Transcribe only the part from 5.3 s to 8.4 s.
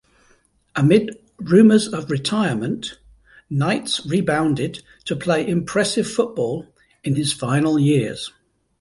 impressive football in his final years.